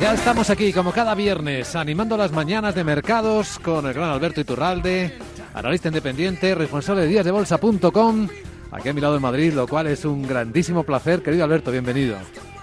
[0.00, 4.40] Ya estamos aquí, como cada viernes, animando las mañanas de mercados con el gran Alberto
[4.40, 5.18] Iturralde,
[5.54, 8.28] analista independiente, responsable de díasdebolsa.com,
[8.70, 11.20] aquí a mi lado en Madrid, lo cual es un grandísimo placer.
[11.20, 12.16] Querido Alberto, bienvenido.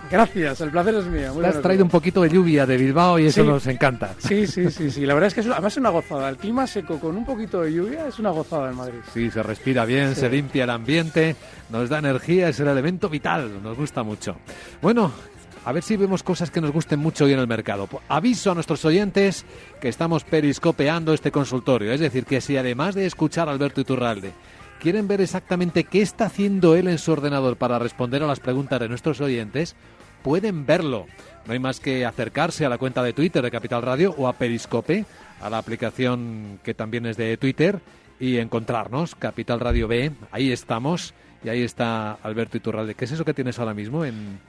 [0.09, 1.33] Gracias, el placer es mío.
[1.33, 4.16] Te has traído un poquito de lluvia de Bilbao y eso nos encanta.
[4.19, 5.06] Sí, sí, sí, sí.
[5.06, 6.30] La verdad es que es además es una gozada.
[6.30, 9.00] El clima seco con un poquito de lluvia es una gozada en Madrid.
[9.13, 11.36] Sí, se respira bien, se limpia el ambiente,
[11.69, 14.38] nos da energía, es el elemento vital, nos gusta mucho.
[14.81, 15.11] Bueno,
[15.66, 17.89] a ver si vemos cosas que nos gusten mucho hoy en el mercado.
[18.08, 19.45] Aviso a nuestros oyentes
[19.81, 21.91] que estamos periscopeando este consultorio.
[21.91, 24.31] Es decir, que si además de escuchar a Alberto Iturralde,
[24.80, 28.80] quieren ver exactamente qué está haciendo él en su ordenador para responder a las preguntas
[28.80, 29.75] de nuestros oyentes,
[30.22, 31.07] pueden verlo.
[31.47, 34.33] No hay más que acercarse a la cuenta de Twitter de Capital Radio o a
[34.33, 35.05] Periscope,
[35.41, 37.79] a la aplicación que también es de Twitter,
[38.19, 42.94] y encontrarnos, Capital Radio B, ahí estamos, y ahí está Alberto Iturralde.
[42.94, 44.39] ¿Qué es eso que tienes ahora mismo en,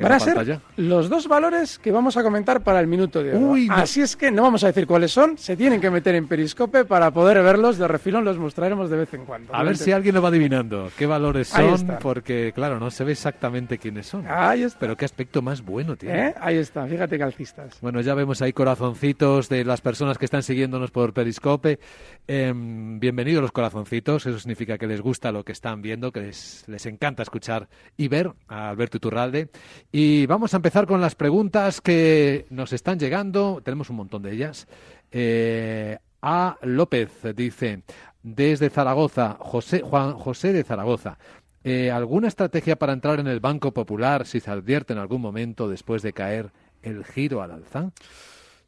[0.00, 3.68] Van a ser los dos valores que vamos a comentar para el minuto de hoy.
[3.70, 6.84] Así es que no vamos a decir cuáles son, se tienen que meter en Periscope
[6.84, 9.54] para poder verlos de refilón, los mostraremos de vez en cuando.
[9.54, 13.12] A ver si alguien lo va adivinando qué valores son, porque claro, no se ve
[13.12, 14.26] exactamente quiénes son.
[14.28, 14.80] Ahí está.
[14.80, 16.28] Pero qué aspecto más bueno tiene.
[16.28, 16.34] ¿Eh?
[16.40, 17.78] Ahí está, fíjate calcistas.
[17.80, 21.78] Bueno, ya vemos ahí corazoncitos de las personas que están siguiéndonos por Periscope.
[22.26, 26.64] Em, bienvenidos los corazoncitos, eso significa que les gusta lo que están viendo, que les,
[26.66, 29.48] les encanta escuchar y ver a Alberto Iturralde.
[29.92, 33.60] Y vamos a empezar con las preguntas que nos están llegando.
[33.64, 34.66] Tenemos un montón de ellas.
[35.10, 37.82] Eh, a López dice,
[38.22, 41.18] desde Zaragoza, José, Juan José de Zaragoza.
[41.62, 45.68] Eh, ¿Alguna estrategia para entrar en el Banco Popular si se advierte en algún momento
[45.68, 46.50] después de caer
[46.82, 47.90] el giro al alza?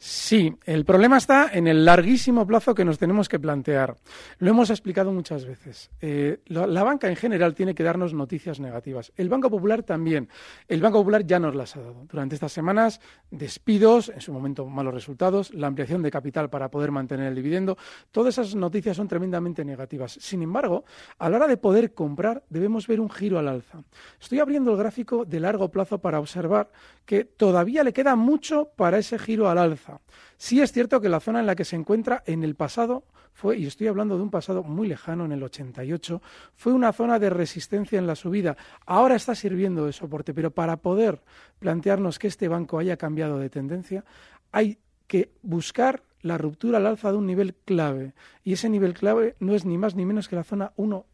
[0.01, 3.97] Sí, el problema está en el larguísimo plazo que nos tenemos que plantear.
[4.39, 5.91] Lo hemos explicado muchas veces.
[6.01, 9.13] Eh, la, banca en general tiene que darnos noticias negativas.
[9.17, 10.29] El Banco Popular también.
[10.69, 12.07] El Banco Popular ya nos las ha dado.
[12.09, 13.01] Durante estas semanas,
[13.33, 17.77] despidos, en su momento malos resultados, la ampliación de capital para poder mantener el dividendo.
[18.13, 20.13] Todas esas noticias son tremendamente negativas.
[20.13, 20.85] Sin embargo,
[21.19, 23.83] a la hora de poder comprar, debemos ver un giro al alza.
[24.21, 26.71] Estoy abriendo el gráfico de largo plazo para observar
[27.05, 29.88] que todavía le queda mucho para ese giro al alza.
[30.37, 33.59] Sí es cierto que la zona en la que se encuentra en el pasado fue,
[33.59, 36.21] y estoy hablando de un pasado muy lejano, en el 88,
[36.55, 38.57] fue una zona de resistencia en la subida.
[38.87, 41.21] Ahora está sirviendo de soporte, pero para poder
[41.59, 44.05] plantearnos que este banco haya cambiado de tendencia,
[44.53, 48.13] hay que buscar la ruptura al alza de un nivel clave.
[48.43, 51.07] Y ese nivel clave no es ni más ni menos que la zona 1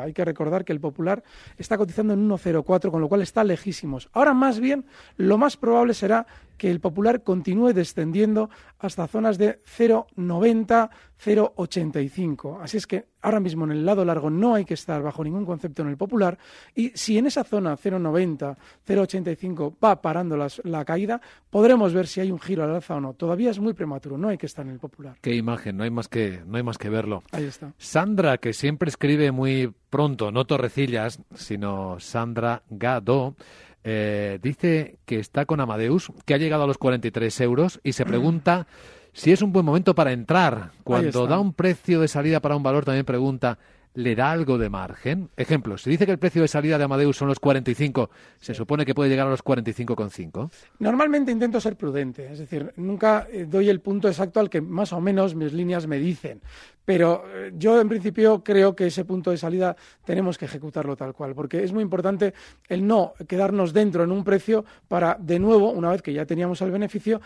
[0.00, 1.22] hay que recordar que el Popular
[1.56, 4.08] está cotizando en 1,04, con lo cual está lejísimos.
[4.12, 4.84] Ahora más bien,
[5.16, 10.90] lo más probable será que el Popular continúe descendiendo hasta zonas de 0,90,
[11.24, 12.60] 0,85.
[12.60, 15.46] Así es que ahora mismo en el lado largo no hay que estar bajo ningún
[15.46, 16.38] concepto en el Popular
[16.74, 18.56] y si en esa zona 0,90,
[18.86, 21.20] 0,85 va parando la caída,
[21.50, 23.14] podremos ver si hay un giro al alza o no.
[23.14, 25.16] Todavía es muy prematuro, no hay que estar en el Popular.
[25.20, 27.22] Qué imagen, no hay más que, no hay más que verlo.
[27.32, 27.72] Ahí está.
[27.78, 33.36] Sandra, que siempre escribe muy pronto, no Torrecillas, sino Sandra Gado,
[33.84, 38.06] eh, dice que está con Amadeus, que ha llegado a los 43 euros y se
[38.06, 38.66] pregunta
[39.12, 40.72] si es un buen momento para entrar.
[40.82, 43.58] Cuando da un precio de salida para un valor, también pregunta
[43.94, 45.30] le da algo de margen?
[45.36, 48.84] Ejemplo, si dice que el precio de salida de Amadeus son los 45, ¿se supone
[48.84, 50.50] que puede llegar a los 45,5?
[50.80, 54.92] Normalmente intento ser prudente, es decir, nunca eh, doy el punto exacto al que más
[54.92, 56.42] o menos mis líneas me dicen,
[56.84, 61.14] pero eh, yo en principio creo que ese punto de salida tenemos que ejecutarlo tal
[61.14, 62.34] cual, porque es muy importante
[62.68, 66.60] el no quedarnos dentro en un precio para, de nuevo, una vez que ya teníamos
[66.62, 67.20] el beneficio,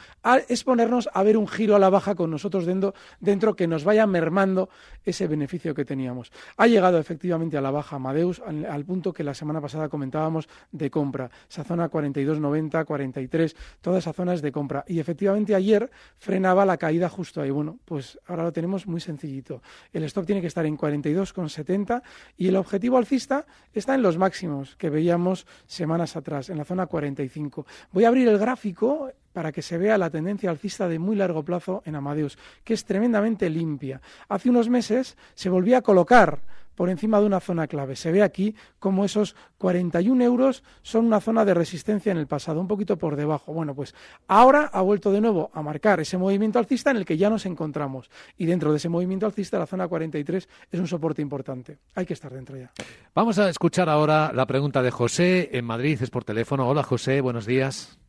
[0.48, 4.06] exponernos a ver un giro a la baja con nosotros dentro, dentro que nos vaya
[4.06, 4.68] mermando
[5.04, 6.30] ese beneficio que teníamos.
[6.58, 10.90] Ha llegado efectivamente a la baja Amadeus al, punto que la semana pasada comentábamos de
[10.90, 11.30] compra.
[11.48, 14.84] Esa zona 42.90, 43, toda esa zona es de compra.
[14.88, 17.50] Y efectivamente ayer frenaba la caída justo ahí.
[17.50, 19.62] Bueno, pues ahora lo tenemos muy sencillito.
[19.92, 22.02] El stop tiene que estar en 42,70
[22.36, 26.86] y el objetivo alcista está en los máximos que veíamos semanas atrás, en la zona
[26.86, 27.66] 45.
[27.92, 31.44] Voy a abrir el gráfico para que se vea la tendencia alcista de muy largo
[31.44, 34.00] plazo en Amadeus, que es tremendamente limpia.
[34.28, 36.40] Hace unos meses se volvía a colocar
[36.74, 37.94] por encima de una zona clave.
[37.94, 42.60] Se ve aquí como esos 41 euros son una zona de resistencia en el pasado,
[42.60, 43.52] un poquito por debajo.
[43.52, 43.94] Bueno, pues
[44.26, 47.46] ahora ha vuelto de nuevo a marcar ese movimiento alcista en el que ya nos
[47.46, 48.10] encontramos.
[48.38, 51.78] Y dentro de ese movimiento alcista, la zona 43 es un soporte importante.
[51.94, 52.72] Hay que estar dentro ya.
[53.14, 56.68] Vamos a escuchar ahora la pregunta de José en Madrid, es por teléfono.
[56.68, 58.00] Hola José, buenos días.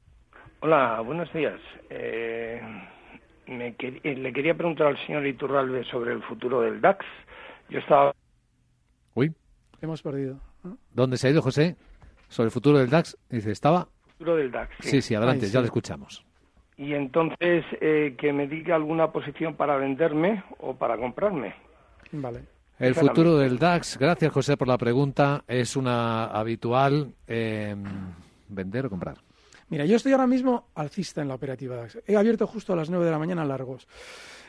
[0.61, 1.59] Hola, buenos días.
[1.89, 2.61] Eh,
[3.47, 7.05] eh, le quería preguntar al señor Iturralbe sobre el futuro del DAX.
[7.69, 8.13] Yo estaba
[9.15, 9.33] Uy.
[9.81, 10.37] Hemos perdido.
[10.93, 11.77] ¿Dónde se ha ido José?
[12.27, 13.17] Sobre el futuro del DAX.
[13.29, 13.87] Dice, ¿estaba?
[14.05, 14.75] El futuro del DAX.
[14.81, 16.25] Sí, sí, adelante, ya lo escuchamos.
[16.75, 21.55] Y entonces, eh, que me diga alguna posición para venderme o para comprarme.
[22.11, 22.43] Vale.
[22.77, 27.75] El futuro del DAX, gracias José por la pregunta, es una habitual eh,
[28.47, 29.17] vender o comprar.
[29.69, 31.99] Mira, yo estoy ahora mismo alcista en la operativa DAX.
[32.07, 33.87] He abierto justo a las 9 de la mañana largos.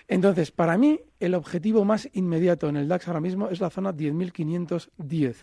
[0.08, 3.94] Entonces, para mí, el objetivo más inmediato en el DAX ahora mismo es la zona
[3.94, 5.36] 10.510.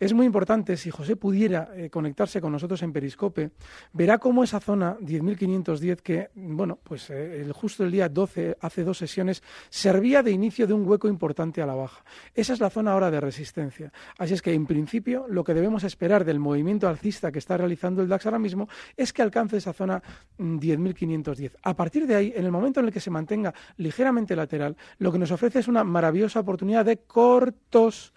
[0.00, 3.52] Es muy importante, si José pudiera eh, conectarse con nosotros en Periscope,
[3.92, 8.82] verá cómo esa zona 10.510, que, bueno, pues eh, el, justo el día 12, hace
[8.82, 12.04] dos sesiones, servía de inicio de un hueco importante a la baja.
[12.34, 13.92] Esa es la zona ahora de resistencia.
[14.18, 18.02] Así es que, en principio, lo que debemos esperar del movimiento alcista que está realizando
[18.02, 20.02] el DAX ahora mismo es que alcance esa zona
[20.38, 21.50] 10.510.
[21.50, 24.76] Mm, a partir de ahí, en el momento en el que se mantenga ligeramente lateral,
[24.98, 28.12] lo que nos ofrece es una maravillosa oportunidad de cortos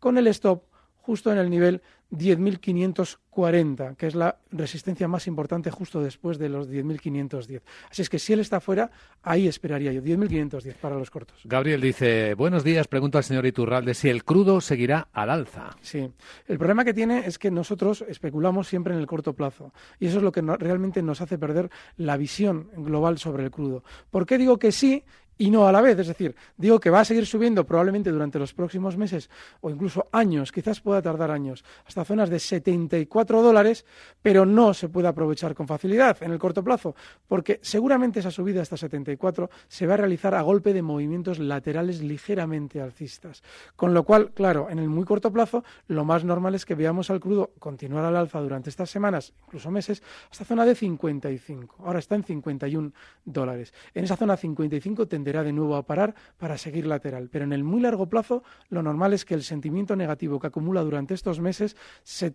[0.00, 0.64] con el stop
[1.06, 6.68] justo en el nivel 10.540, que es la resistencia más importante justo después de los
[6.68, 7.62] 10.510.
[7.90, 8.90] Así es que si él está fuera,
[9.22, 11.40] ahí esperaría yo, 10.510 para los cortos.
[11.44, 15.76] Gabriel dice, buenos días, pregunta al señor Iturralde si el crudo seguirá al alza.
[15.80, 16.10] Sí,
[16.46, 20.18] el problema que tiene es que nosotros especulamos siempre en el corto plazo y eso
[20.18, 23.82] es lo que realmente nos hace perder la visión global sobre el crudo.
[24.10, 25.04] ¿Por qué digo que sí
[25.38, 25.98] y no a la vez.
[25.98, 29.30] Es decir, digo que va a seguir subiendo probablemente durante los próximos meses
[29.60, 33.84] o incluso años, quizás pueda tardar años, hasta zonas de 74 dólares,
[34.22, 36.94] pero no se puede aprovechar con facilidad en el corto plazo,
[37.28, 42.02] porque seguramente esa subida hasta 74 se va a realizar a golpe de movimientos laterales
[42.02, 43.42] ligeramente alcistas.
[43.74, 47.10] Con lo cual, claro, en el muy corto plazo, lo más normal es que veamos
[47.10, 51.84] al crudo continuar al alza durante estas semanas, incluso meses, hasta zona de 55.
[51.84, 52.92] Ahora está en 51
[53.24, 53.72] dólares.
[53.94, 57.28] En esa zona 55 tenderá de nuevo a parar para seguir lateral.
[57.30, 60.82] Pero en el muy largo plazo, lo normal es que el sentimiento negativo que acumula
[60.82, 62.30] durante estos meses se,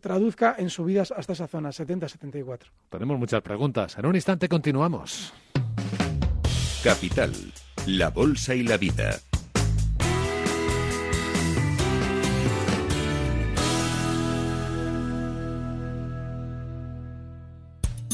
[0.00, 2.58] traduzca en subidas hasta esa zona, 70-74.
[2.90, 3.96] Tenemos muchas preguntas.
[3.96, 5.32] En un instante continuamos.
[6.84, 7.32] Capital,
[7.86, 9.18] la Bolsa y la Vida.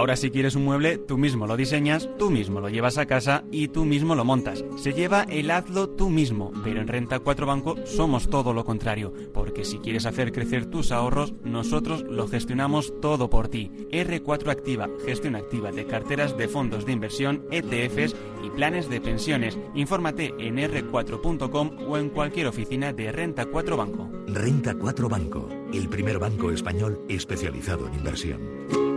[0.00, 3.44] Ahora si quieres un mueble, tú mismo lo diseñas, tú mismo lo llevas a casa
[3.52, 4.64] y tú mismo lo montas.
[4.78, 9.12] Se lleva el hazlo tú mismo, pero en Renta 4 Banco somos todo lo contrario,
[9.34, 13.70] porque si quieres hacer crecer tus ahorros, nosotros lo gestionamos todo por ti.
[13.90, 19.58] R4 Activa, gestión activa de carteras de fondos de inversión, ETFs y planes de pensiones.
[19.74, 24.08] Infórmate en r4.com o en cualquier oficina de Renta 4 Banco.
[24.28, 28.89] Renta 4 Banco, el primer banco español especializado en inversión.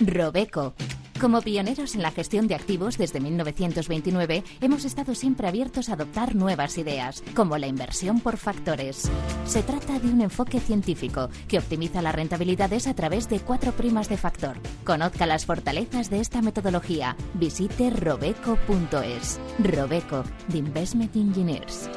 [0.00, 0.74] Robeco
[1.20, 6.34] Como pioneros en la gestión de activos desde 1929, hemos estado siempre abiertos a adoptar
[6.34, 9.10] nuevas ideas, como la inversión por factores.
[9.46, 14.10] Se trata de un enfoque científico que optimiza las rentabilidades a través de cuatro primas
[14.10, 14.58] de factor.
[14.84, 17.16] Conozca las fortalezas de esta metodología.
[17.34, 19.40] Visite robeco.es.
[19.58, 21.88] Robeco, de Investment Engineers.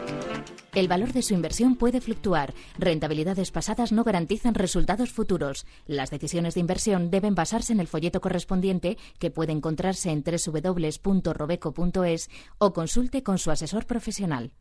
[0.75, 2.53] El valor de su inversión puede fluctuar.
[2.77, 5.65] Rentabilidades pasadas no garantizan resultados futuros.
[5.87, 12.29] Las decisiones de inversión deben basarse en el folleto correspondiente que puede encontrarse en www.robeco.es
[12.59, 14.51] o consulte con su asesor profesional.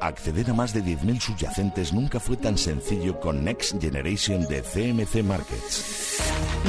[0.00, 5.22] Acceder a más de 10.000 subyacentes nunca fue tan sencillo con Next Generation de CMC
[5.22, 6.20] Markets.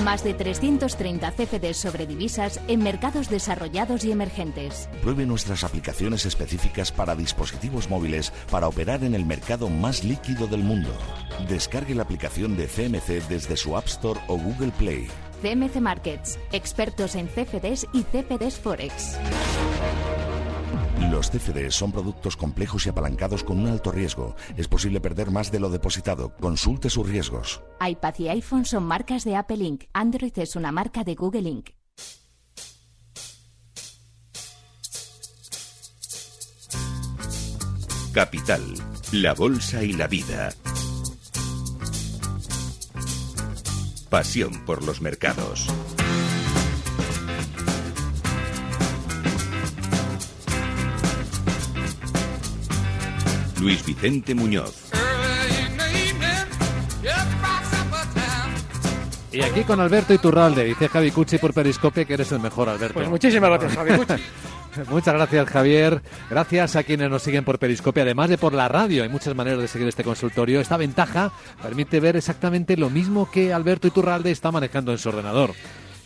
[0.04, 4.90] Más de 330 CFDs sobre divisas en mercados desarrollados y emergentes.
[5.02, 10.64] Pruebe nuestras aplicaciones específicas para dispositivos móviles para operar en el mercado más líquido del
[10.64, 10.90] mundo.
[11.48, 15.08] Descargue la aplicación de CMC desde su App Store o Google Play.
[15.42, 19.18] CMC Markets, expertos en CFDs y CFDs Forex.
[21.22, 24.36] Los CFDs son productos complejos y apalancados con un alto riesgo.
[24.58, 26.36] Es posible perder más de lo depositado.
[26.38, 27.62] Consulte sus riesgos.
[27.80, 29.84] iPad y iPhone son marcas de Apple Inc.
[29.94, 31.70] Android es una marca de Google Inc.
[38.14, 38.64] Capital,
[39.12, 40.50] la Bolsa y la Vida.
[44.10, 45.68] Pasión por los mercados.
[53.62, 54.90] Luis Vicente Muñoz.
[59.32, 62.96] Y aquí con Alberto Iturralde, dice Javi Cucci por Periscope que eres el mejor, Alberto.
[62.96, 64.24] Pues muchísimas gracias, Javi Cucci.
[64.90, 66.02] Muchas gracias, Javier.
[66.30, 69.04] Gracias a quienes nos siguen por Periscope, además de por la radio.
[69.04, 70.62] Hay muchas maneras de seguir este consultorio.
[70.62, 75.52] Esta ventaja permite ver exactamente lo mismo que Alberto Iturralde está manejando en su ordenador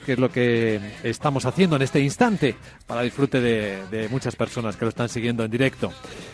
[0.06, 4.86] que es lo que estamos haciendo en este instante para disfrute de, muchas personas que
[4.86, 5.92] lo están siguiendo en directo.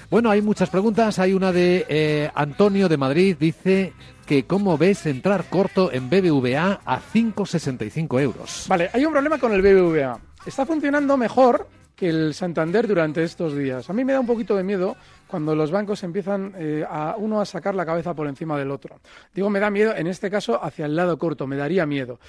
[0.10, 1.20] Bueno, hay muchas preguntas.
[1.20, 3.38] Hay una de eh, Antonio de Madrid.
[3.40, 3.94] Dice
[4.26, 8.66] que cómo ves entrar corto en BBVA a 5,65 euros.
[8.68, 10.20] Vale, hay un problema con el BBVA.
[10.46, 13.90] Está funcionando mejor que el Santander durante estos días.
[13.90, 14.98] A mí me da un poquito de miedo
[15.32, 19.00] cuando los bancos empiezan eh, a uno a sacar la cabeza por encima del otro.
[19.34, 22.20] Digo, me da miedo, en este caso, hacia el lado corto, me daría miedo.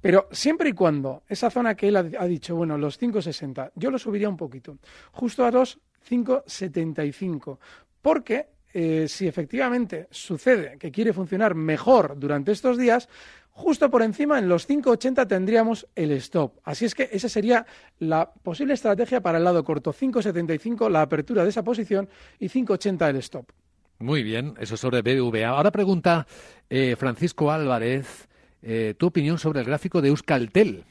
[0.00, 3.98] Pero siempre y cuando esa zona que él ha, dicho, bueno, los 5,60, yo lo
[3.98, 4.78] subiría un poquito,
[5.10, 7.58] justo a los 5,75,
[8.00, 13.08] porque eh, si efectivamente sucede que quiere funcionar mejor durante estos días,
[13.54, 16.58] Justo por encima, en los 5,80 tendríamos el stop.
[16.64, 17.66] Así es que esa sería
[17.98, 19.92] la posible estrategia para el lado corto.
[19.92, 23.52] 5,75 la apertura de esa posición y 5,80 el stop.
[23.98, 25.48] Muy bien, eso sobre BBVA.
[25.48, 26.26] Ahora pregunta
[26.70, 28.26] eh, Francisco Álvarez,
[28.62, 30.84] eh, tu opinión sobre el gráfico de Euskaltel.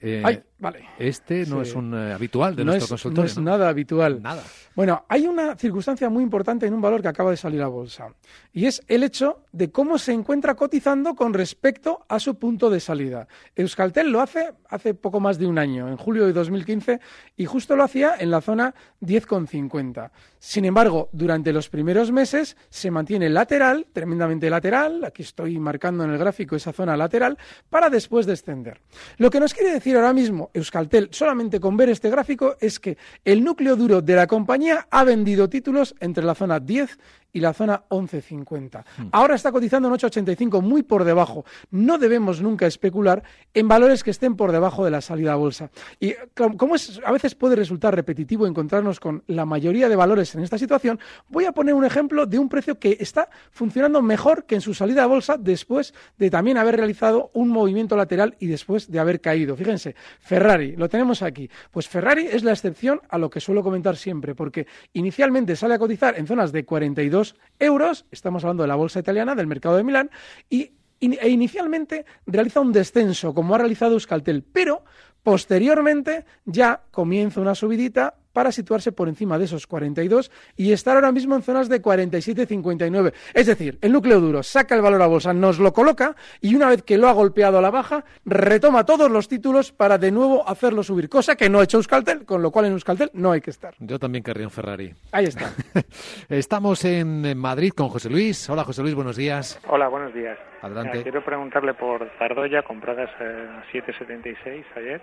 [0.00, 0.86] Eh, vale.
[0.98, 3.24] Este no es un habitual de nuestro consultorio.
[3.24, 4.22] No es nada habitual.
[4.22, 4.42] Nada.
[4.74, 8.08] Bueno, hay una circunstancia muy importante en un valor que acaba de salir a bolsa
[8.52, 12.80] y es el hecho de cómo se encuentra cotizando con respecto a su punto de
[12.80, 13.28] salida.
[13.54, 16.98] Euskaltel lo hace hace poco más de un año, en julio de 2015,
[17.36, 20.10] y justo lo hacía en la zona 10,50.
[20.38, 26.10] Sin embargo, durante los primeros meses se mantiene lateral, tremendamente lateral, aquí estoy marcando en
[26.10, 27.36] el gráfico esa zona lateral,
[27.68, 28.80] para después descender.
[29.18, 32.98] Lo que nos quiere decir ahora mismo Euskaltel, solamente con ver este gráfico, es que
[33.24, 36.98] el núcleo duro de la compañía ha vendido títulos entre la zona 10
[37.32, 38.84] y la zona 11.50.
[38.96, 39.08] Hmm.
[39.12, 41.44] Ahora está cotizando en 8.85, muy por debajo.
[41.70, 43.22] No debemos nunca especular
[43.54, 45.70] en valores que estén por debajo de la salida a bolsa.
[45.98, 50.42] Y como es, a veces puede resultar repetitivo encontrarnos con la mayoría de valores en
[50.42, 50.98] esta situación,
[51.28, 54.74] voy a poner un ejemplo de un precio que está funcionando mejor que en su
[54.74, 59.20] salida a bolsa después de también haber realizado un movimiento lateral y después de haber
[59.20, 59.56] caído.
[59.56, 61.48] Fíjense, Ferrari, lo tenemos aquí.
[61.70, 65.78] Pues Ferrari es la excepción a lo que suelo comentar siempre, porque inicialmente sale a
[65.78, 67.21] cotizar en zonas de 42
[67.58, 70.10] euros, estamos hablando de la bolsa italiana, del mercado de Milán,
[70.48, 74.84] y e inicialmente realiza un descenso, como ha realizado Euskaltel, pero
[75.24, 81.12] posteriormente ya comienza una subidita para situarse por encima de esos 42 y estar ahora
[81.12, 83.12] mismo en zonas de 47-59.
[83.34, 86.68] Es decir, el núcleo duro saca el valor a bolsa, nos lo coloca y una
[86.68, 90.48] vez que lo ha golpeado a la baja, retoma todos los títulos para de nuevo
[90.48, 93.40] hacerlo subir, cosa que no ha hecho Euskaltel, con lo cual en Euskaltel no hay
[93.40, 93.74] que estar.
[93.78, 94.94] Yo también querría un Ferrari.
[95.12, 95.52] Ahí está.
[96.28, 98.48] Estamos en Madrid con José Luis.
[98.48, 99.60] Hola José Luis, buenos días.
[99.68, 100.38] Hola, buenos días.
[100.62, 101.02] Adelante.
[101.02, 105.00] quiero preguntarle por Zardoya, compradas a 7,76 ayer,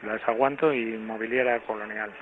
[0.00, 2.12] si las aguanto, y Mobiliera Colonial.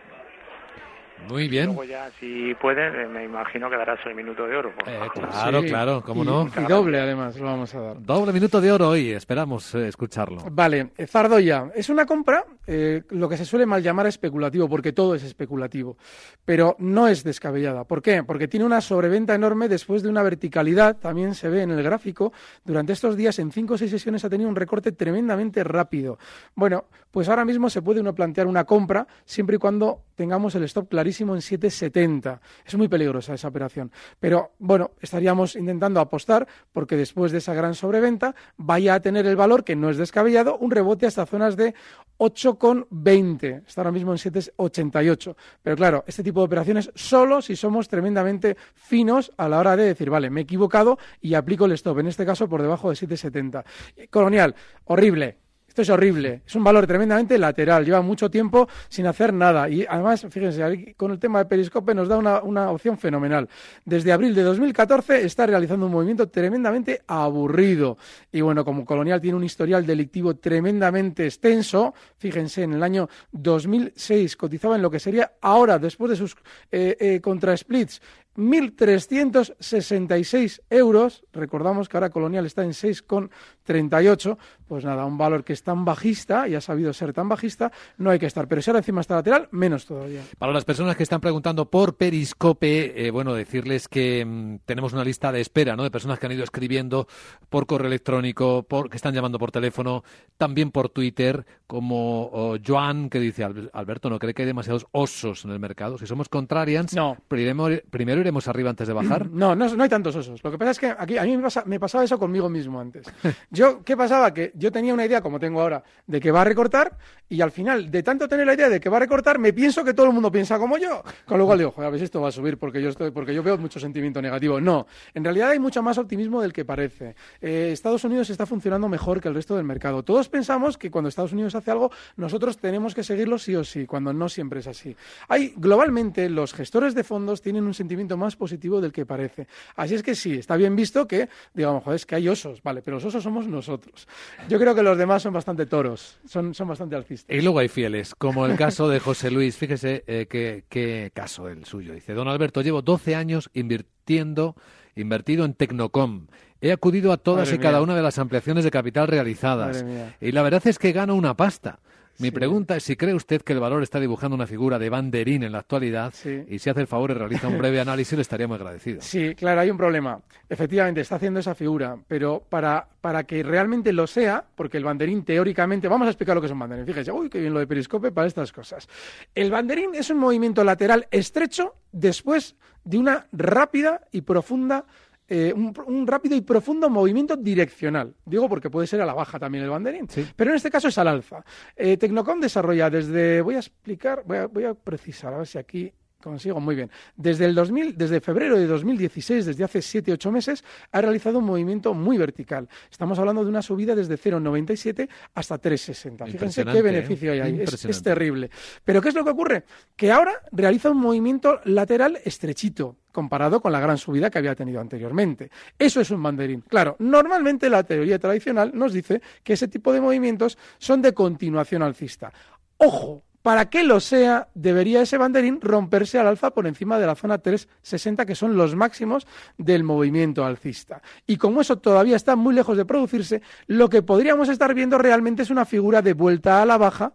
[1.28, 1.66] Muy bien.
[1.66, 4.72] Luego ya, si puede, eh, me imagino que darás el minuto de oro.
[4.74, 5.68] por Eh, claro, Sí.
[5.68, 6.48] claro, cómo Y- no.
[6.56, 8.02] Y doble, además, lo vamos a dar.
[8.02, 10.42] Doble minuto de oro hoy, esperamos eh, escucharlo.
[10.50, 15.14] Vale, Zardoya, es una compra, eh, lo que se suele mal llamar especulativo, porque todo
[15.14, 15.96] es especulativo,
[16.44, 17.84] pero no es descabellada.
[17.84, 18.22] ¿Por qué?
[18.24, 22.32] Porque tiene una sobreventa enorme después de una verticalidad, también se ve en el gráfico,
[22.64, 26.18] durante estos días en cinco o seis sesiones ha tenido un recorte tremendamente rápido.
[26.54, 30.64] Bueno, pues ahora mismo se puede uno plantear una compra siempre y cuando tengamos el
[30.64, 32.40] stop clarísimo en 7,70.
[32.64, 33.90] Es muy peligrosa esa operación.
[34.18, 39.36] Pero bueno, estaríamos intentando apostar porque después de esa gran sobreventa vaya a tener el
[39.36, 41.74] valor, que no es descabellado, un rebote hasta zonas de
[42.18, 43.64] 8,20.
[43.66, 45.36] Está ahora mismo en 7,88.
[45.62, 49.84] Pero claro, este tipo de operaciones solo si somos tremendamente finos a la hora de
[49.84, 52.96] decir, vale, me he equivocado y aplico el stop, en este caso por debajo de
[52.96, 53.64] 7,70.
[54.10, 55.38] Colonial, horrible.
[55.70, 59.68] Esto es horrible, es un valor tremendamente lateral, lleva mucho tiempo sin hacer nada.
[59.68, 63.48] Y además, fíjense, con el tema de Periscope nos da una, opción fenomenal.
[63.84, 67.98] Desde abril de 2014 está realizando un movimiento tremendamente aburrido.
[68.32, 74.36] Y bueno, como Colonial tiene un historial delictivo tremendamente extenso, fíjense, en el año 2006
[74.36, 76.34] cotizaba en lo que sería ahora, después de sus
[76.72, 78.02] eh, eh, contra-splits,
[78.36, 81.24] 1.366 euros.
[81.32, 84.36] Recordamos que ahora Colonial está en 6,38.
[84.66, 88.10] Pues nada, un valor que es tan bajista y ha sabido ser tan bajista, no
[88.10, 88.46] hay que estar.
[88.46, 90.20] Pero si ahora encima está lateral, menos todavía.
[90.38, 95.02] Para las personas que están preguntando por Periscope, eh, bueno, decirles que mm, tenemos una
[95.04, 95.82] lista de espera, ¿no?
[95.82, 97.08] De personas que han ido escribiendo
[97.48, 100.04] por correo electrónico, por, que están llamando por teléfono,
[100.38, 104.86] también por Twitter, como oh, Joan, que dice, "Al- Alberto, ¿no cree que hay demasiados
[104.92, 105.98] osos en el mercado?
[105.98, 106.94] Si somos contrarians,
[107.26, 109.30] primero, primero iremos arriba antes de bajar.
[109.30, 110.42] No, no, no hay tantos osos.
[110.44, 112.80] Lo que pasa es que aquí a mí me, pasa- me pasaba eso conmigo mismo
[112.80, 113.06] antes.
[113.50, 114.32] Yo, ¿qué pasaba?
[114.34, 116.96] Que yo tenía una idea, como tengo ahora, de que va a recortar
[117.28, 119.84] y al final, de tanto tener la idea de que va a recortar, me pienso
[119.84, 121.02] que todo el mundo piensa como yo.
[121.26, 123.10] Con lo cual digo, joder, a ver si esto va a subir porque yo, estoy,
[123.10, 124.60] porque yo veo mucho sentimiento negativo.
[124.60, 127.14] No, en realidad hay mucho más optimismo del que parece.
[127.40, 130.02] Eh, Estados Unidos está funcionando mejor que el resto del mercado.
[130.02, 133.86] Todos pensamos que cuando Estados Unidos hace algo, nosotros tenemos que seguirlo sí o sí,
[133.86, 134.96] cuando no siempre es así.
[135.28, 139.46] Hay, globalmente, los gestores de fondos tienen un sentimiento más positivo del que parece.
[139.76, 142.82] Así es que sí, está bien visto que, digamos, joder, es que hay osos, vale,
[142.82, 144.06] pero los osos somos nosotros.
[144.48, 147.36] Yo creo que los demás son bastante toros, son, son bastante alcistas.
[147.36, 149.56] Y luego hay fieles, como el caso de José Luis.
[149.56, 151.94] Fíjese eh, qué, qué caso el suyo.
[151.94, 154.56] Dice, don Alberto, llevo 12 años invirtiendo,
[154.94, 156.26] invertido en Tecnocom.
[156.60, 159.84] He acudido a todas Madre y cada una de las ampliaciones de capital realizadas.
[160.20, 161.80] Y la verdad es que gano una pasta.
[162.20, 165.42] Mi pregunta es si cree usted que el valor está dibujando una figura de banderín
[165.42, 166.12] en la actualidad
[166.48, 169.00] y si hace el favor y realiza un breve análisis le estaría muy agradecido.
[169.00, 170.20] Sí, claro, hay un problema.
[170.48, 175.24] Efectivamente, está haciendo esa figura, pero para, para que realmente lo sea, porque el banderín
[175.24, 176.84] teóricamente, vamos a explicar lo que es un banderín.
[176.84, 178.86] Fíjese, uy, qué bien lo de periscope para estas cosas.
[179.34, 182.54] El banderín es un movimiento lateral estrecho después
[182.84, 184.84] de una rápida y profunda
[185.30, 188.14] eh, un, un rápido y profundo movimiento direccional.
[188.26, 190.98] Digo porque puede ser a la baja también el banderín, pero en este caso es
[190.98, 191.44] al alza.
[191.76, 195.56] Eh, Tecnocom desarrolla desde, voy a explicar, voy a, voy a precisar, a ver si
[195.56, 196.90] aquí consigo muy bien.
[197.16, 201.44] Desde el 2000, desde febrero de 2016, desde hace 7 8 meses, ha realizado un
[201.44, 202.68] movimiento muy vertical.
[202.90, 206.26] Estamos hablando de una subida desde 0,97 hasta 3,60.
[206.26, 207.60] Fíjense qué Impresionante, beneficio hay ahí.
[207.60, 208.50] Es- Es, terrible.
[208.84, 209.64] Pero ¿qué es lo que ocurre?
[209.96, 214.80] Que ahora realiza un movimiento lateral estrechito comparado con la gran subida que había tenido
[214.80, 215.50] anteriormente.
[215.78, 216.60] Eso es un banderín.
[216.62, 221.82] Claro, normalmente la teoría tradicional nos dice que ese tipo de movimientos son de continuación
[221.82, 222.32] alcista.
[222.76, 227.14] Ojo, para que lo sea, debería ese banderín romperse al alza por encima de la
[227.14, 229.26] zona 360, que son los máximos
[229.56, 231.00] del movimiento alcista.
[231.26, 235.42] Y como eso todavía está muy lejos de producirse, lo que podríamos estar viendo realmente
[235.42, 237.14] es una figura de vuelta a la baja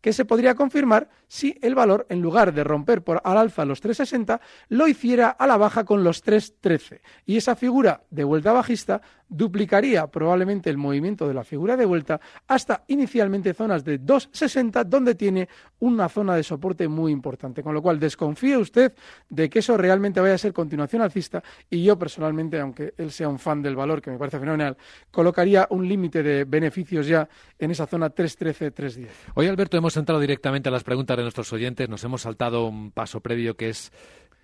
[0.00, 3.80] que se podría confirmar si el valor, en lugar de romper por al alza los
[3.80, 7.00] 360, lo hiciera a la baja con los 313.
[7.26, 12.20] Y esa figura de vuelta bajista duplicaría probablemente el movimiento de la figura de vuelta
[12.46, 15.48] hasta inicialmente zonas de 260, donde tiene
[15.80, 17.62] una zona de soporte muy importante.
[17.62, 18.94] Con lo cual, desconfíe usted
[19.28, 21.42] de que eso realmente vaya a ser continuación alcista.
[21.68, 24.76] Y yo personalmente, aunque él sea un fan del valor, que me parece fenomenal,
[25.10, 29.08] colocaría un límite de beneficios ya en esa zona 313-310.
[29.34, 31.88] Hoy, Alberto, hemos entrado directamente a las preguntas de nuestros oyentes.
[31.88, 33.92] Nos hemos saltado un paso previo que es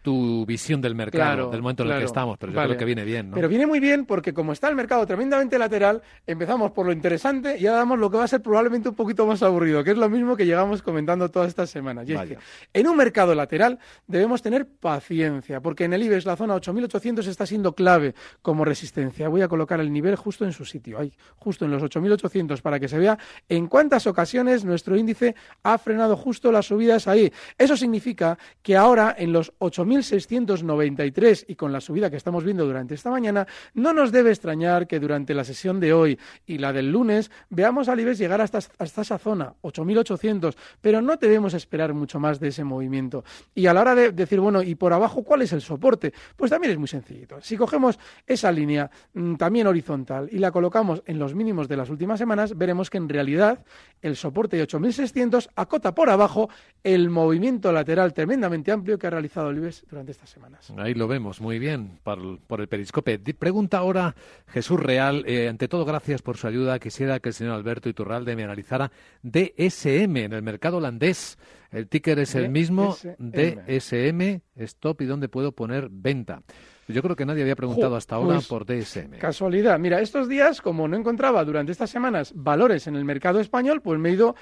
[0.03, 2.71] tu visión del mercado, Claro, del momento en el que estamos, pero yo Vale.
[2.71, 3.37] creo que viene bien, ¿no?
[3.37, 7.57] Pero viene muy bien porque como está el mercado tremendamente lateral, empezamos por lo interesante
[7.59, 9.97] y ahora damos lo que va a ser probablemente un poquito más aburrido, que es
[9.97, 12.09] lo mismo que llegamos comentando todas estas semanas.
[12.09, 12.39] Y es que
[12.73, 17.47] en un mercado lateral debemos tener paciencia, porque en el IBEX la zona 8800 está
[17.47, 19.29] siendo clave como resistencia.
[19.29, 22.81] Voy a colocar el nivel justo en su sitio, ahí, justo en los 8800 para
[22.81, 27.33] que se vea en cuántas ocasiones nuestro índice ha frenado justo las subidas ahí.
[27.57, 29.53] Eso significa que ahora en los
[29.99, 34.87] 8693 y con la subida que estamos viendo durante esta mañana, no nos debe extrañar
[34.87, 38.59] que durante la sesión de hoy y la del lunes veamos al IBEX llegar hasta,
[38.59, 43.25] hasta esa zona, 8800, pero no debemos esperar mucho más de ese movimiento.
[43.55, 46.13] Y a la hora de decir, bueno, ¿y por abajo cuál es el soporte?
[46.37, 47.41] Pues también es muy sencillito.
[47.41, 51.91] Si cogemos esa línea mm, también horizontal y la colocamos en los mínimos de las
[51.91, 53.65] últimas semanas, veremos que en realidad
[54.01, 56.49] el soporte de 8600 acota por abajo
[56.83, 60.73] el movimiento lateral tremendamente amplio que ha realizado el durante estas semanas.
[60.79, 63.19] Ahí lo vemos, muy bien, por, el- por el periscope.
[63.19, 64.15] Pregunta ahora
[64.49, 65.25] Jesús Real.
[65.27, 66.79] eh, ante todo, gracias por su ayuda.
[66.79, 68.91] Quisiera que el señor Alberto Iturralde me analizara
[69.23, 71.39] DSM en el mercado holandés.
[71.71, 74.41] El ticker es el mismo, DSM.
[74.57, 76.43] Stop y dónde puedo poner venta.
[76.89, 79.17] Yo creo que nadie había preguntado hasta ahora pues, por DSM.
[79.19, 79.79] Casualidad.
[79.79, 83.99] Mira, estos días, como no encontraba durante estas semanas valores en el mercado español, pues
[83.99, 84.35] me he ido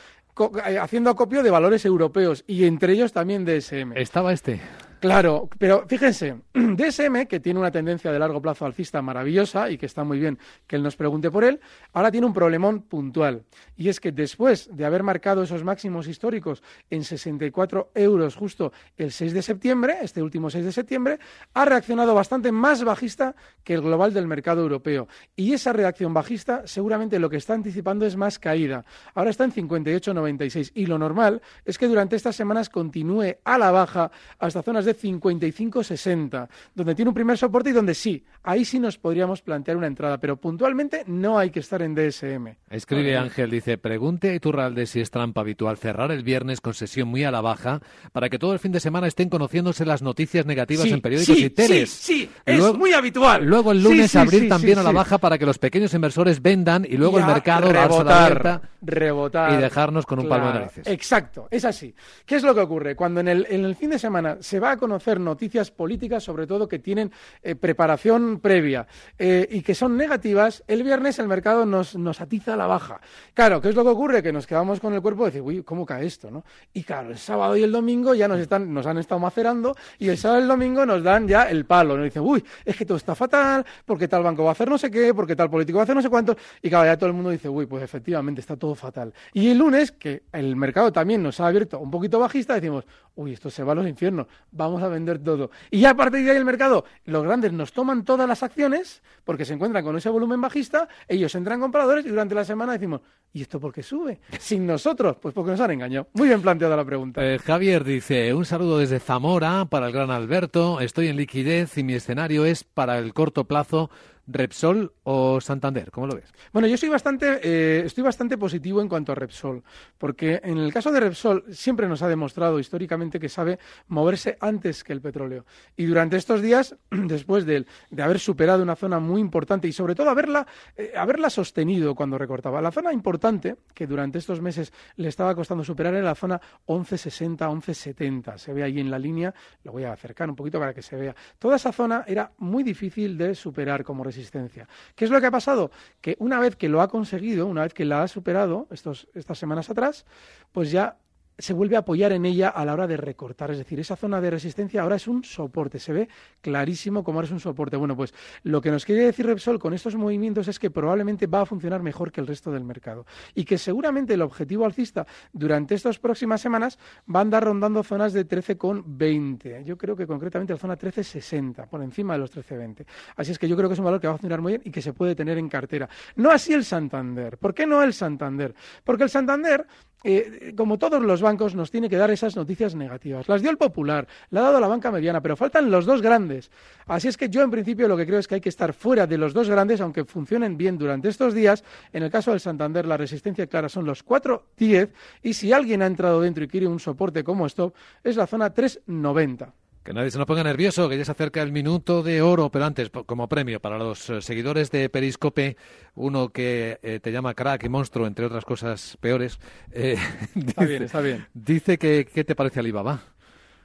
[0.66, 3.92] eh, haciendo acopio de valores europeos y entre ellos también DSM.
[3.96, 4.60] Estaba este.
[5.00, 9.86] Claro, pero fíjense, DSM, que tiene una tendencia de largo plazo alcista maravillosa y que
[9.86, 11.58] está muy bien que él nos pregunte por él,
[11.94, 13.44] ahora tiene un problemón puntual.
[13.78, 19.10] Y es que después de haber marcado esos máximos históricos en 64 euros justo el
[19.10, 21.18] 6 de septiembre, este último 6 de septiembre,
[21.54, 23.34] ha reaccionado bastante más bajista
[23.64, 25.08] que el global del mercado europeo.
[25.34, 28.84] Y esa reacción bajista seguramente lo que está anticipando es más caída.
[29.14, 33.70] Ahora está en 58,96 y lo normal es que durante estas semanas continúe a la
[33.70, 38.78] baja hasta zonas de 55,60, donde tiene un primer soporte y donde sí, ahí sí
[38.78, 42.56] nos podríamos plantear una entrada, pero puntualmente no hay que estar en DSM.
[42.70, 43.16] Escribe.
[43.16, 47.24] Ángel, dice, pregunte a Iturralde si es trampa habitual cerrar el viernes con sesión muy
[47.24, 47.80] a la baja
[48.12, 51.36] para que todo el fin de semana estén conociéndose las noticias negativas Sí, en periódicos
[51.36, 51.90] sí, y teles.
[51.90, 53.44] sí, sí, es luego- muy habitual.
[53.44, 54.96] Luego el lunes sí, abrir sí, también sí, a la sí.
[54.96, 58.62] baja para que los pequeños inversores vendan y luego Y el mercado darse la rebotar,
[58.82, 60.86] rebotar y dejarnos con un palmo de Claro, narices.
[60.92, 61.94] Exacto, es así.
[62.24, 62.96] ¿Qué es lo que ocurre?
[62.96, 66.46] Cuando en el, en el fin de semana se va a conocer noticias políticas, sobre
[66.46, 67.12] todo que tienen
[67.42, 68.86] eh, preparación previa
[69.18, 73.00] eh, y que son negativas, el viernes el mercado nos, nos atiza la baja.
[73.34, 74.22] Claro, ¿qué es lo que ocurre?
[74.22, 76.30] Que nos quedamos con el cuerpo de decir, uy, ¿cómo cae esto?
[76.30, 76.44] ¿no?
[76.72, 80.08] Y claro, el sábado y el domingo ya nos, están, nos han estado macerando y
[80.08, 81.96] el sábado y el domingo nos dan ya el palo.
[81.96, 84.78] Nos dicen, uy, es que todo está fatal, porque tal banco va a hacer no
[84.78, 86.36] sé qué, porque tal político va a hacer no sé cuánto.
[86.62, 89.12] Y claro, ya todo el mundo dice, uy, pues efectivamente está todo fatal.
[89.32, 92.84] Y el lunes, que el mercado también nos ha abierto un poquito bajista, decimos,
[93.16, 94.26] uy, esto se va a los infiernos,
[94.70, 95.50] vamos a vender todo.
[95.70, 99.02] Y ya a partir de ahí el mercado, los grandes nos toman todas las acciones
[99.24, 103.00] porque se encuentran con ese volumen bajista, ellos entran compradores y durante la semana decimos,
[103.32, 104.20] ¿y esto por qué sube?
[104.38, 106.08] Sin nosotros, pues porque nos han engañado.
[106.14, 107.24] Muy bien planteada la pregunta.
[107.24, 111.84] Eh, Javier dice, un saludo desde Zamora para el gran Alberto, estoy en liquidez y
[111.84, 113.90] mi escenario es para el corto plazo
[114.26, 116.32] Repsol o Santander, ¿cómo lo ves?
[116.52, 119.62] Bueno, yo bastante, eh, estoy bastante positivo en cuanto a Repsol,
[119.98, 124.84] porque en el caso de Repsol siempre nos ha demostrado históricamente que sabe moverse antes
[124.84, 125.44] que el petróleo.
[125.76, 129.94] Y durante estos días, después de, de haber superado una zona muy importante y sobre
[129.94, 135.08] todo haberla, eh, haberla sostenido cuando recortaba, la zona importante que durante estos meses le
[135.08, 138.38] estaba costando superar era la zona 1160, 1170.
[138.38, 140.96] Se ve ahí en la línea, lo voy a acercar un poquito para que se
[140.96, 141.14] vea.
[141.38, 144.68] Toda esa zona era muy difícil de superar como resistencia.
[144.94, 145.70] ¿Qué es lo que ha pasado?
[146.00, 149.38] Que una vez que lo ha conseguido, una vez que la ha superado estos, estas
[149.38, 150.04] semanas atrás,
[150.52, 150.96] pues ya
[151.40, 153.50] se vuelve a apoyar en ella a la hora de recortar.
[153.50, 155.78] Es decir, esa zona de resistencia ahora es un soporte.
[155.78, 156.08] Se ve
[156.40, 157.76] clarísimo cómo ahora es un soporte.
[157.76, 161.42] Bueno, pues lo que nos quiere decir Repsol con estos movimientos es que probablemente va
[161.42, 163.06] a funcionar mejor que el resto del mercado.
[163.34, 166.78] Y que seguramente el objetivo alcista durante estas próximas semanas
[167.12, 169.64] va a andar rondando zonas de 13,20.
[169.64, 172.84] Yo creo que concretamente la zona 13,60, por encima de los 13,20.
[173.16, 174.62] Así es que yo creo que es un valor que va a funcionar muy bien
[174.64, 175.88] y que se puede tener en cartera.
[176.16, 177.38] No así el Santander.
[177.38, 178.54] ¿Por qué no el Santander?
[178.84, 179.66] Porque el Santander
[180.02, 183.28] eh, como todos los bancos, nos tiene que dar esas noticias negativas.
[183.28, 186.50] Las dio el Popular, la ha dado la banca mediana, pero faltan los dos grandes.
[186.86, 189.06] Así es que yo, en principio, lo que creo es que hay que estar fuera
[189.06, 191.64] de los dos grandes, aunque funcionen bien durante estos días.
[191.92, 194.90] En el caso del Santander, la resistencia clara son los 4.10
[195.22, 198.54] y si alguien ha entrado dentro y quiere un soporte como stop, es la zona
[198.54, 199.52] 3.90.
[199.82, 202.66] Que nadie se nos ponga nervioso, que ya se acerca el minuto de oro, pero
[202.66, 205.56] antes, como premio para los eh, seguidores de Periscope,
[205.94, 209.40] uno que eh, te llama crack y monstruo, entre otras cosas peores,
[209.72, 209.96] eh,
[210.36, 211.26] Está bien, está bien.
[211.32, 213.00] dice que, ¿qué te parece Alibaba?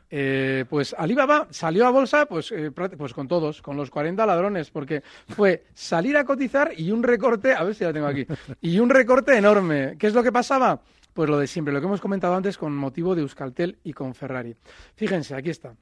[0.10, 4.70] Eh, pues Alibaba salió a bolsa pues, eh, pues con todos, con los 40 ladrones,
[4.72, 8.26] porque fue salir a cotizar y un recorte, a ver si la tengo aquí,
[8.62, 9.98] y un recorte enorme.
[10.00, 10.80] ¿Qué es lo que pasaba?
[11.14, 14.14] Pues lo de siempre, lo que hemos comentado antes con motivo de Euskaltel y con
[14.16, 14.56] Ferrari.
[14.96, 15.76] Fíjense, aquí está.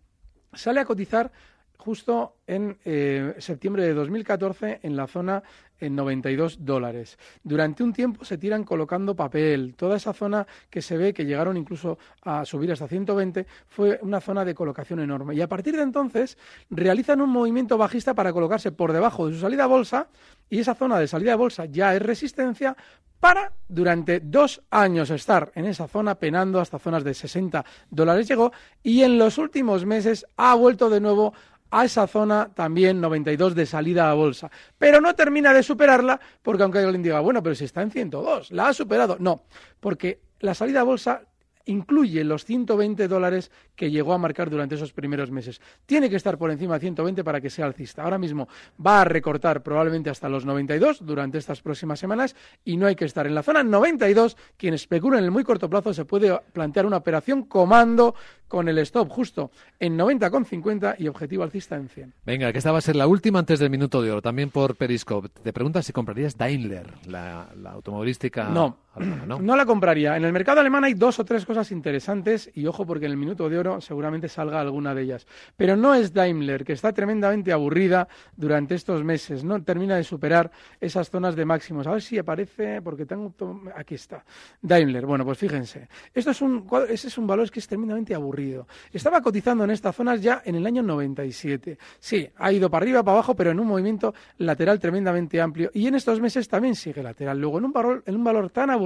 [0.53, 1.31] Sale a cotizar
[1.77, 5.43] justo en eh, septiembre de 2014 en la zona
[5.83, 7.17] en 92 dólares.
[7.43, 9.75] Durante un tiempo se tiran colocando papel.
[9.75, 14.21] Toda esa zona que se ve que llegaron incluso a subir hasta 120 fue una
[14.21, 15.35] zona de colocación enorme.
[15.35, 16.37] Y a partir de entonces
[16.69, 20.07] realizan un movimiento bajista para colocarse por debajo de su salida a bolsa
[20.49, 22.75] y esa zona de salida a bolsa ya es resistencia
[23.19, 28.51] para durante dos años estar en esa zona penando hasta zonas de 60 dólares llegó
[28.83, 31.33] y en los últimos meses ha vuelto de nuevo
[31.73, 34.51] a esa zona también 92 de salida a bolsa.
[34.77, 38.51] Pero no termina de superarla porque aunque alguien diga, bueno, pero si está en 102,
[38.51, 39.17] la ha superado.
[39.19, 39.43] No,
[39.79, 41.23] porque la salida a bolsa
[41.65, 45.61] incluye los 120 dólares que llegó a marcar durante esos primeros meses.
[45.85, 48.03] Tiene que estar por encima de 120 para que sea alcista.
[48.03, 48.47] Ahora mismo
[48.85, 53.05] va a recortar probablemente hasta los 92 durante estas próximas semanas y no hay que
[53.05, 54.37] estar en la zona 92.
[54.57, 58.15] Quien especula en el muy corto plazo se puede plantear una operación comando
[58.53, 59.49] con el stop justo
[59.79, 62.13] en 90,50 y objetivo alcista en 100.
[62.23, 64.75] Venga, que esta va a ser la última antes del minuto de oro, también por
[64.75, 65.29] Periscope.
[65.29, 68.49] Te preguntas si comprarías Daimler, la, automovilística.
[68.49, 70.15] No, no, la compraría.
[70.17, 73.17] En el mercado alemán hay dos o tres cosas interesantes y ojo porque en el
[73.17, 75.27] minuto de oro seguramente salga alguna de ellas.
[75.57, 80.51] Pero no es Daimler, que está tremendamente aburrida durante estos meses, no termina de superar
[80.79, 81.87] esas zonas de máximos.
[81.87, 83.33] A ver si aparece, porque tengo...
[83.75, 84.23] Aquí está.
[84.61, 85.87] Daimler, bueno, pues fíjense.
[86.13, 88.67] Esto es un, ese es un valor que es tremendamente aburrido.
[88.91, 91.77] Estaba cotizando en estas zonas ya en el año 97.
[91.99, 95.71] Sí, ha ido para arriba, para abajo, pero en un movimiento lateral tremendamente amplio.
[95.73, 97.39] Y en estos meses también sigue lateral.
[97.39, 98.82] Luego, en un valor, en un valor tan aburrido,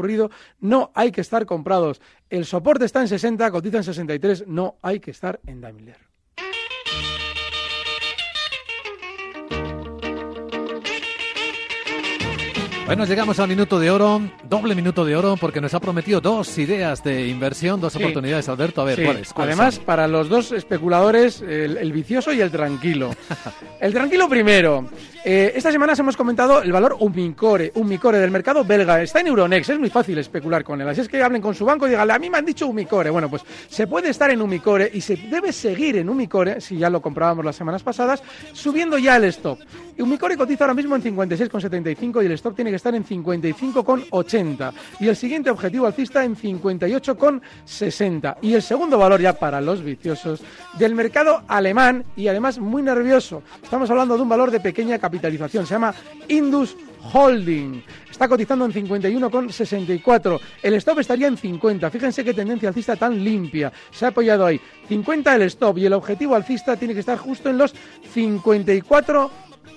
[0.60, 2.02] no hay que estar comprados.
[2.30, 6.17] El soporte está en 60, cotiza en 63, no hay que estar en Daimler.
[12.88, 16.58] Bueno, llegamos al minuto de oro, doble minuto de oro, porque nos ha prometido dos
[16.58, 18.82] ideas de inversión, dos oportunidades, Alberto.
[18.82, 19.34] A ver, ¿cuáles?
[19.36, 23.14] Además, para los dos especuladores, el, vicioso y el tranquilo.
[23.82, 24.88] el tranquilo primero.
[25.26, 29.02] Eh, esta semana hemos comentado el valor Umicore, Umicore del mercado belga.
[29.02, 30.88] Está en Euronext, es muy fácil especular con él.
[30.88, 33.10] Así es que hablen con su banco y díganle, a mí me han dicho Umicore.
[33.10, 36.90] Bueno, pues se puede estar en Umicore y se debe seguir en Umicore, si ya
[36.90, 38.24] lo comprábamos las semanas pasadas,
[38.54, 39.60] subiendo ya el stop.
[40.00, 45.08] Umicore cotiza ahora mismo en 56,75 y el stop tiene que estar en 55,80 y
[45.08, 50.42] el siguiente objetivo alcista en 58,60 y el segundo valor ya para los viciosos
[50.78, 53.44] del mercado alemán y además muy nervioso.
[53.62, 55.94] Estamos hablando de un valor de pequeña capitalización, se llama
[56.28, 56.76] Indus
[57.14, 57.84] Holding.
[58.10, 60.40] Está cotizando en 51,64.
[60.64, 61.90] El stop estaría en 50.
[61.90, 63.72] Fíjense qué tendencia alcista tan limpia.
[63.92, 64.60] Se ha apoyado ahí.
[64.90, 67.74] 50 el stop y el objetivo alcista tiene que estar justo en los
[68.14, 69.32] 54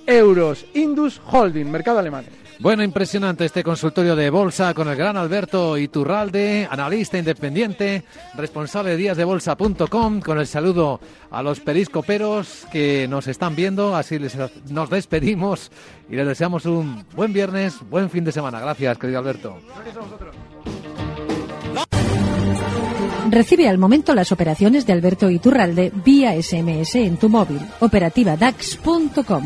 [0.06, 0.66] euros.
[0.74, 2.24] Indus Holding, mercado alemán.
[2.60, 8.96] Bueno, impresionante este consultorio de bolsa con el gran Alberto Iturralde, analista independiente, responsable de
[8.98, 13.96] díasdebolsa.com, con el saludo a los periscoperos que nos están viendo.
[13.96, 14.36] Así les,
[14.70, 15.72] nos despedimos
[16.10, 18.60] y les deseamos un buen viernes, buen fin de semana.
[18.60, 19.56] Gracias, querido Alberto.
[23.30, 27.60] Recibe al momento las operaciones de Alberto Iturralde vía SMS en tu móvil.
[27.80, 29.44] Operativa DAX.com.